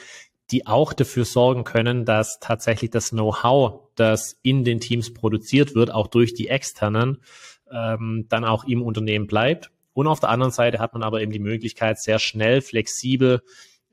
die 0.50 0.66
auch 0.66 0.92
dafür 0.94 1.24
sorgen 1.24 1.62
können, 1.62 2.04
dass 2.04 2.40
tatsächlich 2.40 2.90
das 2.90 3.10
Know-how, 3.10 3.88
das 3.94 4.36
in 4.42 4.64
den 4.64 4.80
Teams 4.80 5.14
produziert 5.14 5.76
wird, 5.76 5.92
auch 5.92 6.08
durch 6.08 6.34
die 6.34 6.48
externen, 6.48 7.22
ähm, 7.70 8.26
dann 8.28 8.44
auch 8.44 8.64
im 8.64 8.82
Unternehmen 8.82 9.28
bleibt. 9.28 9.70
Und 9.92 10.08
auf 10.08 10.18
der 10.18 10.30
anderen 10.30 10.52
Seite 10.52 10.80
hat 10.80 10.92
man 10.92 11.04
aber 11.04 11.22
eben 11.22 11.30
die 11.30 11.38
Möglichkeit, 11.38 12.00
sehr 12.00 12.18
schnell, 12.18 12.62
flexibel 12.62 13.42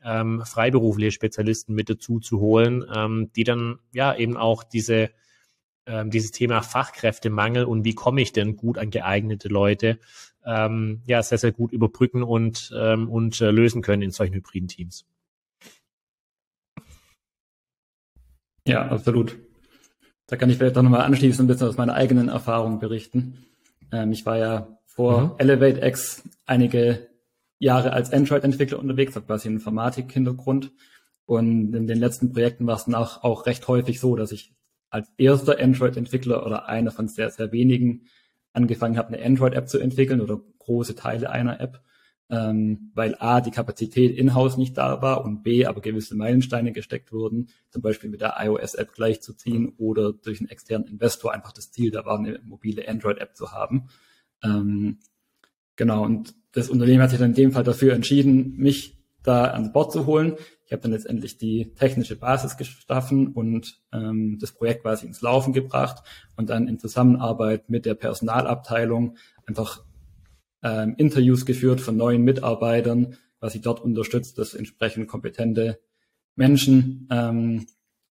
ähm, 0.03 0.43
freiberufliche 0.45 1.11
Spezialisten 1.11 1.73
mit 1.73 1.89
dazu 1.89 2.19
zu 2.19 2.39
holen, 2.39 2.83
ähm, 2.93 3.31
die 3.35 3.43
dann 3.43 3.79
ja 3.91 4.15
eben 4.15 4.37
auch 4.37 4.63
diese 4.63 5.11
ähm, 5.85 6.11
dieses 6.11 6.31
Thema 6.31 6.61
Fachkräftemangel 6.61 7.65
und 7.65 7.83
wie 7.83 7.93
komme 7.93 8.21
ich 8.21 8.31
denn 8.31 8.55
gut 8.55 8.77
an 8.77 8.89
geeignete 8.89 9.49
Leute 9.49 9.99
ähm, 10.45 11.01
ja 11.05 11.21
sehr 11.23 11.37
sehr 11.37 11.51
gut 11.51 11.71
überbrücken 11.71 12.23
und 12.23 12.73
ähm, 12.77 13.09
und 13.09 13.41
äh, 13.41 13.51
lösen 13.51 13.81
können 13.81 14.01
in 14.01 14.11
solchen 14.11 14.35
hybriden 14.35 14.67
Teams. 14.67 15.05
Ja, 18.67 18.87
absolut. 18.87 19.37
Da 20.27 20.37
kann 20.37 20.49
ich 20.49 20.57
vielleicht 20.57 20.77
auch 20.77 20.83
nochmal 20.83 21.01
anschließend 21.01 21.45
ein 21.45 21.47
bisschen 21.47 21.67
aus 21.67 21.77
meiner 21.77 21.95
eigenen 21.95 22.29
Erfahrung 22.29 22.79
berichten. 22.79 23.45
Ähm, 23.91 24.11
ich 24.11 24.25
war 24.25 24.37
ja 24.37 24.79
vor 24.85 25.21
mhm. 25.21 25.31
ElevateX 25.37 26.23
einige 26.45 27.09
Jahre 27.63 27.93
als 27.93 28.11
Android-Entwickler 28.11 28.77
unterwegs, 28.77 29.15
habe 29.15 29.25
quasi 29.25 29.47
einen 29.47 29.57
Informatik-Hintergrund. 29.57 30.73
Und 31.25 31.73
in 31.73 31.87
den 31.87 31.97
letzten 31.97 32.33
Projekten 32.33 32.67
war 32.67 32.75
es 32.75 32.85
dann 32.85 32.95
auch, 32.95 33.23
auch 33.23 33.45
recht 33.45 33.67
häufig 33.69 34.01
so, 34.01 34.15
dass 34.17 34.33
ich 34.33 34.53
als 34.89 35.07
erster 35.17 35.59
Android-Entwickler 35.59 36.45
oder 36.45 36.67
einer 36.67 36.91
von 36.91 37.07
sehr, 37.07 37.29
sehr 37.29 37.51
wenigen 37.53 38.03
angefangen 38.51 38.97
habe, 38.97 39.13
eine 39.13 39.25
Android-App 39.25 39.69
zu 39.69 39.79
entwickeln 39.79 40.19
oder 40.19 40.41
große 40.59 40.95
Teile 40.95 41.29
einer 41.29 41.61
App, 41.61 41.81
ähm, 42.29 42.91
weil 42.93 43.15
A, 43.19 43.39
die 43.39 43.51
Kapazität 43.51 44.15
in-house 44.15 44.57
nicht 44.57 44.77
da 44.77 45.01
war 45.01 45.23
und 45.23 45.41
B, 45.41 45.65
aber 45.65 45.79
gewisse 45.79 46.15
Meilensteine 46.15 46.73
gesteckt 46.73 47.13
wurden, 47.13 47.47
zum 47.69 47.81
Beispiel 47.81 48.09
mit 48.09 48.19
der 48.21 48.35
iOS-App 48.39 48.93
gleichzuziehen 48.93 49.73
oder 49.77 50.11
durch 50.11 50.41
einen 50.41 50.49
externen 50.49 50.87
Investor 50.87 51.33
einfach 51.33 51.53
das 51.53 51.71
Ziel 51.71 51.91
da 51.91 52.05
war, 52.05 52.19
eine 52.19 52.39
mobile 52.43 52.87
Android-App 52.87 53.35
zu 53.37 53.53
haben. 53.53 53.87
Ähm, 54.43 54.99
genau, 55.77 56.03
und 56.03 56.35
das 56.53 56.69
Unternehmen 56.69 57.01
hat 57.01 57.09
sich 57.09 57.19
dann 57.19 57.31
in 57.31 57.35
dem 57.35 57.51
Fall 57.51 57.63
dafür 57.63 57.93
entschieden, 57.93 58.55
mich 58.57 58.97
da 59.23 59.45
ans 59.45 59.71
Bord 59.71 59.91
zu 59.91 60.05
holen. 60.05 60.35
Ich 60.65 60.71
habe 60.71 60.81
dann 60.81 60.91
letztendlich 60.91 61.37
die 61.37 61.73
technische 61.75 62.15
Basis 62.15 62.57
geschaffen 62.57 63.27
und 63.27 63.81
ähm, 63.91 64.37
das 64.39 64.53
Projekt 64.53 64.83
quasi 64.83 65.05
ins 65.05 65.21
Laufen 65.21 65.53
gebracht 65.53 66.03
und 66.35 66.49
dann 66.49 66.67
in 66.67 66.79
Zusammenarbeit 66.79 67.69
mit 67.69 67.85
der 67.85 67.95
Personalabteilung 67.95 69.17
einfach 69.45 69.83
ähm, 70.61 70.95
Interviews 70.97 71.45
geführt 71.45 71.81
von 71.81 71.97
neuen 71.97 72.23
Mitarbeitern, 72.23 73.17
quasi 73.39 73.61
dort 73.61 73.81
unterstützt, 73.81 74.37
dass 74.37 74.53
entsprechend 74.53 75.07
kompetente 75.07 75.79
Menschen 76.35 77.07
ähm, 77.11 77.65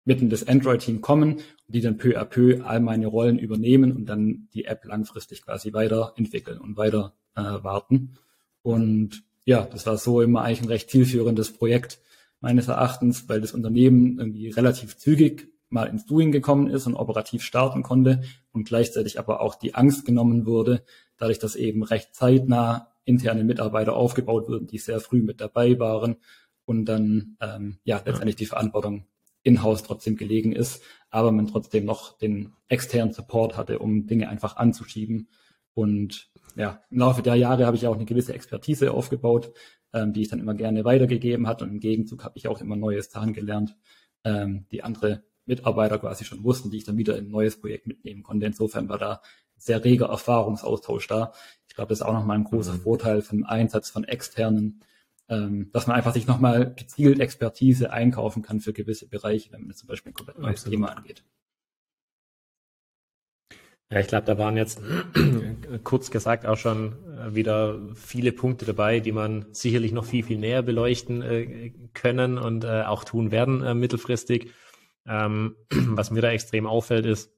mitten 0.05 0.29
das 0.29 0.47
Android-Team 0.47 1.01
kommen 1.01 1.41
die 1.71 1.81
dann 1.81 1.97
peu 1.97 2.19
à 2.19 2.25
peu 2.25 2.63
all 2.65 2.81
meine 2.81 3.07
Rollen 3.07 3.39
übernehmen 3.39 3.93
und 3.93 4.07
dann 4.07 4.49
die 4.53 4.65
App 4.65 4.85
langfristig 4.85 5.43
quasi 5.43 5.73
weiterentwickeln 5.73 6.59
und 6.59 6.77
weiter 6.77 7.15
äh, 7.37 7.43
warten. 7.43 8.19
Und 8.63 9.23
ja, 9.45 9.63
das 9.65 9.87
war 9.87 9.97
so 9.97 10.23
immer 10.23 10.43
eigentlich 10.43 10.63
ein 10.63 10.69
recht 10.69 10.91
zielführendes 10.91 11.53
Projekt 11.53 12.01
meines 12.41 12.69
Erachtens, 12.69 13.29
weil 13.29 13.41
das 13.41 13.53
Unternehmen 13.53 14.19
irgendwie 14.19 14.51
relativ 14.51 14.97
zügig 14.97 15.49
mal 15.69 15.85
ins 15.85 16.07
Doing 16.07 16.33
gekommen 16.33 16.69
ist 16.69 16.87
und 16.87 16.97
operativ 16.97 17.43
starten 17.43 17.83
konnte 17.83 18.23
und 18.53 18.65
gleichzeitig 18.65 19.19
aber 19.19 19.41
auch 19.41 19.55
die 19.55 19.75
Angst 19.75 20.05
genommen 20.05 20.47
wurde, 20.47 20.83
dadurch, 21.17 21.39
dass 21.39 21.55
eben 21.55 21.85
recht 21.85 22.15
zeitnah 22.15 22.89
interne 23.05 23.45
Mitarbeiter 23.45 23.95
aufgebaut 23.95 24.49
wurden, 24.49 24.67
die 24.67 24.79
sehr 24.79 25.01
früh 25.01 25.23
mit 25.23 25.41
dabei 25.41 25.79
waren 25.79 26.17
und 26.65 26.87
dann 26.87 27.37
ähm, 27.41 27.79
ja 27.85 28.03
letztendlich 28.05 28.37
die 28.37 28.47
Verantwortung 28.47 29.07
in-house 29.43 29.83
trotzdem 29.83 30.17
gelegen 30.17 30.53
ist, 30.53 30.83
aber 31.09 31.33
man 31.33 31.47
trotzdem 31.47 31.85
noch 31.85 32.19
den 32.19 32.53
externen 32.69 33.15
Support 33.15 33.57
hatte, 33.57 33.79
um 33.79 34.07
Dinge 34.07 34.29
einfach 34.29 34.57
anzuschieben. 34.57 35.29
Und 35.73 36.30
ja, 36.57 36.83
im 36.91 36.99
Laufe 36.99 37.23
der 37.23 37.35
Jahre 37.35 37.67
habe 37.67 37.77
ich 37.77 37.87
auch 37.87 37.95
eine 37.95 38.05
gewisse 38.05 38.35
Expertise 38.35 38.93
aufgebaut, 38.93 39.53
ähm, 39.93 40.13
die 40.13 40.23
ich 40.23 40.29
dann 40.29 40.41
immer 40.41 40.55
gerne 40.55 40.85
weitergegeben 40.85 41.47
hat. 41.47 41.63
Und 41.63 41.71
im 41.71 41.81
Gegenzug 41.81 42.25
habe 42.25 42.37
ich 42.37 42.49
auch 42.49 42.61
immer 42.61 42.77
neue 42.77 43.03
Sachen 43.03 43.33
gelernt, 43.33 43.77
ähm, 44.25 44.67
die 44.71 44.83
andere 44.83 45.23
Mitarbeiter 45.47 45.99
quasi 45.99 46.25
schon 46.25 46.45
wussten, 46.45 46.71
die 46.71 46.79
ich 46.79 46.85
dann 46.85 46.97
wieder 46.97 47.17
in 47.17 47.27
ein 47.27 47.31
neues 47.31 47.61
Projekt 47.61 47.87
mitnehmen 47.87 48.23
konnte. 48.23 48.47
Insofern 48.47 48.89
war 48.89 48.99
da 48.99 49.21
sehr 49.57 49.85
reger 49.85 50.07
Erfahrungsaustausch 50.07 51.07
da. 51.07 51.33
Ich 51.69 51.75
glaube, 51.75 51.91
das 51.91 52.01
ist 52.01 52.07
auch 52.07 52.13
nochmal 52.13 52.39
ein 52.39 52.45
großer 52.45 52.75
mhm. 52.75 52.81
Vorteil 52.81 53.23
vom 53.23 53.45
Einsatz 53.45 53.91
von 53.91 54.05
externen, 54.05 54.83
ähm, 55.29 55.71
dass 55.73 55.87
man 55.87 55.97
einfach 55.97 56.15
sich 56.15 56.27
nochmal 56.27 56.75
gezielt 56.75 57.21
Expertise 57.21 57.93
einkaufen 57.93 58.43
kann 58.43 58.61
für 58.61 58.73
gewisse 58.73 59.09
Bereiche, 59.09 59.53
wenn 59.53 59.67
man 59.67 59.77
zum 59.77 59.89
Beispiel 59.89 60.13
ein 60.13 60.15
komplett 60.15 60.39
neues 60.39 60.65
Thema 60.65 60.89
angeht. 60.97 61.25
Ja, 63.93 63.99
ich 63.99 64.07
glaube, 64.07 64.27
da 64.27 64.39
waren 64.39 64.57
jetzt 64.57 64.81
kurz 65.85 66.13
gesagt 66.13 66.47
auch 66.47 66.57
schon 66.57 66.95
äh, 67.19 67.35
wieder 67.35 67.81
viele 67.95 68.31
Punkte 68.31 68.65
dabei, 68.65 69.01
die 69.01 69.11
man 69.11 69.47
sicherlich 69.53 69.91
noch 69.91 70.05
viel, 70.05 70.23
viel 70.23 70.39
näher 70.39 70.63
beleuchten 70.63 71.23
äh, 71.23 71.73
können 71.93 72.39
und 72.39 72.65
äh, 72.65 72.83
auch 72.83 73.03
tun 73.03 73.33
werden 73.33 73.63
äh, 73.63 73.75
mittelfristig. 73.75 74.53
Ähm, 75.07 75.57
was 75.71 76.13
mir 76.13 76.21
da 76.21 76.31
extrem 76.31 76.67
auffällt, 76.67 77.05
ist, 77.05 77.33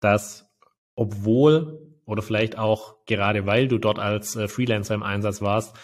dass 0.00 0.50
obwohl 0.96 1.88
oder 2.04 2.22
vielleicht 2.22 2.58
auch 2.58 2.96
gerade 3.06 3.46
weil 3.46 3.68
du 3.68 3.78
dort 3.78 4.00
als 4.00 4.34
äh, 4.34 4.48
Freelancer 4.48 4.94
im 4.94 5.04
Einsatz 5.04 5.40
warst, 5.40 5.76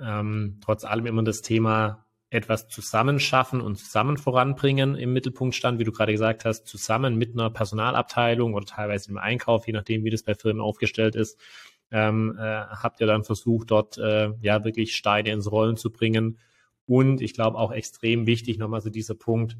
ähm, 0.00 0.58
trotz 0.64 0.84
allem 0.84 1.04
immer 1.04 1.22
das 1.22 1.42
Thema 1.42 2.06
etwas 2.32 2.66
zusammenschaffen 2.68 3.60
und 3.60 3.76
zusammen 3.76 4.16
voranbringen 4.16 4.94
im 4.94 5.12
Mittelpunkt 5.12 5.54
stand, 5.54 5.78
wie 5.78 5.84
du 5.84 5.92
gerade 5.92 6.12
gesagt 6.12 6.46
hast, 6.46 6.66
zusammen 6.66 7.16
mit 7.16 7.34
einer 7.34 7.50
Personalabteilung 7.50 8.54
oder 8.54 8.64
teilweise 8.64 9.10
im 9.10 9.18
Einkauf, 9.18 9.66
je 9.66 9.74
nachdem, 9.74 10.02
wie 10.04 10.10
das 10.10 10.22
bei 10.22 10.34
Firmen 10.34 10.62
aufgestellt 10.62 11.14
ist, 11.14 11.38
ähm, 11.90 12.36
äh, 12.38 12.42
habt 12.42 13.00
ihr 13.02 13.06
dann 13.06 13.24
versucht, 13.24 13.70
dort 13.70 13.98
äh, 13.98 14.30
ja 14.40 14.64
wirklich 14.64 14.96
Steine 14.96 15.30
ins 15.30 15.50
Rollen 15.50 15.76
zu 15.76 15.90
bringen. 15.90 16.38
Und 16.86 17.20
ich 17.20 17.34
glaube 17.34 17.58
auch 17.58 17.70
extrem 17.70 18.26
wichtig 18.26 18.56
nochmal 18.56 18.80
so 18.80 18.88
dieser 18.88 19.14
Punkt, 19.14 19.58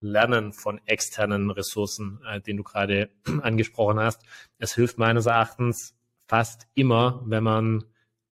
Lernen 0.00 0.52
von 0.52 0.80
externen 0.84 1.50
Ressourcen, 1.50 2.20
äh, 2.28 2.40
den 2.40 2.56
du 2.56 2.62
gerade 2.62 3.10
angesprochen 3.42 3.98
hast. 3.98 4.22
Es 4.58 4.74
hilft 4.74 4.96
meines 4.96 5.26
Erachtens 5.26 5.96
fast 6.28 6.68
immer, 6.74 7.20
wenn 7.26 7.42
man 7.42 7.84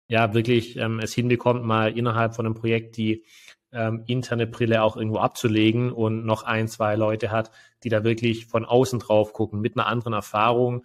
ja 0.06 0.32
wirklich 0.32 0.76
ähm, 0.76 1.00
es 1.00 1.12
hinbekommt, 1.12 1.64
mal 1.64 1.96
innerhalb 1.96 2.36
von 2.36 2.46
einem 2.46 2.54
Projekt 2.54 2.96
die 2.96 3.24
ähm, 3.72 4.04
interne 4.06 4.46
Brille 4.46 4.82
auch 4.82 4.96
irgendwo 4.96 5.18
abzulegen 5.18 5.92
und 5.92 6.24
noch 6.24 6.42
ein, 6.42 6.68
zwei 6.68 6.96
Leute 6.96 7.30
hat, 7.30 7.50
die 7.84 7.88
da 7.88 8.04
wirklich 8.04 8.46
von 8.46 8.64
außen 8.64 8.98
drauf 8.98 9.32
gucken, 9.32 9.60
mit 9.60 9.76
einer 9.76 9.86
anderen 9.86 10.12
Erfahrung, 10.12 10.84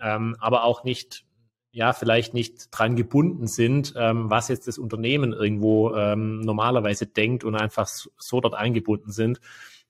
ähm, 0.00 0.36
aber 0.38 0.64
auch 0.64 0.84
nicht, 0.84 1.24
ja, 1.70 1.92
vielleicht 1.92 2.34
nicht 2.34 2.68
dran 2.70 2.96
gebunden 2.96 3.46
sind, 3.46 3.94
ähm, 3.96 4.30
was 4.30 4.48
jetzt 4.48 4.68
das 4.68 4.78
Unternehmen 4.78 5.32
irgendwo 5.32 5.94
ähm, 5.94 6.40
normalerweise 6.40 7.06
denkt 7.06 7.44
und 7.44 7.54
einfach 7.54 7.86
so, 7.86 8.40
dort 8.40 8.54
eingebunden 8.54 9.10
sind, 9.12 9.40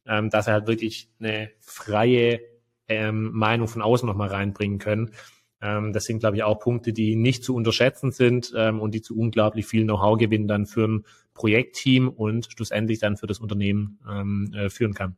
ähm, 0.07 0.31
dass 0.31 0.47
er 0.47 0.55
halt 0.55 0.67
wirklich 0.67 1.09
eine 1.19 1.51
freie 1.61 2.41
ähm, 2.89 3.33
Meinung 3.33 3.69
von 3.69 3.83
außen 3.83 4.07
nochmal 4.07 4.29
reinbringen 4.29 4.79
können. 4.79 5.13
Ähm, 5.61 5.93
das 5.93 6.05
sind, 6.05 6.21
glaube 6.21 6.37
ich, 6.37 6.43
auch 6.43 6.59
Punkte, 6.59 6.93
die 6.93 7.17
nicht 7.17 7.45
zu 7.45 7.55
unterschätzen 7.55 8.13
sind 8.13 8.53
ähm, 8.57 8.81
und 8.81 8.95
die 8.95 9.03
zu 9.03 9.17
unglaublich 9.17 9.67
viel 9.67 9.85
Know-how 9.85 10.19
gewinnen 10.19 10.49
dann 10.49 10.67
für 10.67 10.87
ein 10.87 11.05
Projektteam 11.35 12.09
und 12.09 12.49
schlussendlich 12.51 12.99
dann 12.99 13.17
für 13.17 13.27
das 13.27 13.39
Unternehmen 13.39 13.99
ähm, 14.09 14.53
äh, 14.55 14.71
führen 14.71 14.95
kann. 14.95 15.17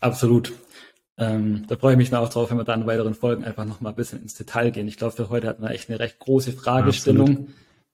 Absolut. 0.00 0.52
Ähm, 1.18 1.64
da 1.68 1.76
freue 1.76 1.92
ich 1.92 1.98
mich 1.98 2.10
dann 2.10 2.24
auch 2.24 2.28
drauf, 2.30 2.50
wenn 2.50 2.56
wir 2.56 2.64
dann 2.64 2.82
in 2.82 2.86
weiteren 2.86 3.14
Folgen 3.14 3.44
einfach 3.44 3.64
noch 3.64 3.80
mal 3.80 3.90
ein 3.90 3.96
bisschen 3.96 4.22
ins 4.22 4.34
Detail 4.34 4.70
gehen. 4.70 4.88
Ich 4.88 4.96
glaube, 4.96 5.14
für 5.14 5.28
heute 5.28 5.48
hatten 5.48 5.62
wir 5.62 5.70
echt 5.70 5.88
eine 5.88 5.98
recht 5.98 6.18
große 6.18 6.52
Fragestellung. 6.52 7.48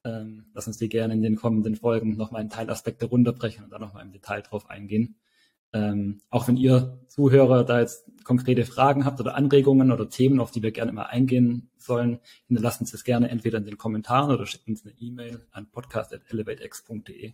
Ähm, 0.05 0.47
lass 0.55 0.67
uns 0.67 0.79
die 0.79 0.89
gerne 0.89 1.15
in 1.15 1.23
den 1.23 1.37
kommenden 1.37 1.75
Folgen 1.75 2.17
noch 2.17 2.31
mal 2.31 2.41
in 2.41 2.49
Teilaspekte 2.49 3.07
runterbrechen 3.07 3.65
und 3.65 3.71
dann 3.71 3.81
noch 3.81 3.95
mal 3.95 4.03
im 4.03 4.13
Detail 4.13 4.43
drauf 4.43 4.71
eingehen. 4.71 5.17
Ähm, 5.73 6.21
auch 6.31 6.49
wenn 6.49 6.57
ihr 6.57 6.99
Zuhörer 7.09 7.65
da 7.65 7.81
jetzt 7.81 8.11
konkrete 8.25 8.65
Fragen 8.65 9.05
habt 9.05 9.21
oder 9.21 9.35
Anregungen 9.35 9.93
oder 9.93 10.09
Themen, 10.09 10.41
auf 10.41 10.51
die 10.51 10.63
wir 10.63 10.71
gerne 10.71 10.93
mal 10.93 11.05
eingehen 11.05 11.71
sollen, 11.77 12.21
hinterlasst 12.47 12.81
uns 12.81 12.93
das 12.93 13.05
gerne 13.05 13.29
entweder 13.29 13.59
in 13.59 13.65
den 13.65 13.79
Kommentaren 13.79 14.31
oder 14.31 14.47
schickt 14.47 14.69
uns 14.69 14.85
eine 14.85 14.95
E-Mail 14.99 15.47
an 15.51 15.71
podcast.elevatex.de. 15.71 17.33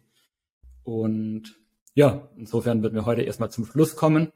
Und 0.82 1.58
ja, 1.94 2.28
insofern 2.36 2.82
würden 2.82 2.94
wir 2.94 3.06
heute 3.06 3.22
erstmal 3.22 3.50
zum 3.50 3.66
Schluss 3.66 3.96
kommen. 3.96 4.32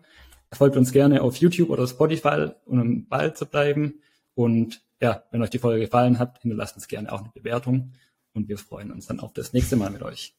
Folgt 0.53 0.77
uns 0.77 0.93
gerne 0.93 1.23
auf 1.23 1.37
YouTube 1.37 1.71
oder 1.71 1.87
Spotify, 1.87 2.51
um 2.65 2.81
im 2.81 3.09
Ball 3.09 3.35
zu 3.35 3.47
bleiben. 3.47 4.01
Und 4.35 4.83
ja, 5.01 5.25
wenn 5.31 5.43
euch 5.43 5.51
die 5.51 5.59
Folge 5.59 5.85
gefallen 5.85 6.19
hat, 6.19 6.41
hinterlasst 6.41 6.77
uns 6.77 6.89
gerne 6.89 7.13
auch 7.13 7.21
eine 7.21 7.31
Bewertung. 7.31 7.93
Und 8.33 8.49
wir 8.49 8.59
freuen 8.59 8.93
uns 8.93 9.07
dann 9.07 9.21
auf 9.21 9.33
das 9.33 9.53
nächste 9.53 9.77
Mal 9.77 9.91
mit 9.91 10.03
euch. 10.03 10.35